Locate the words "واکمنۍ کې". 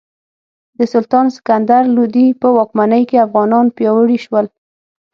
2.57-3.23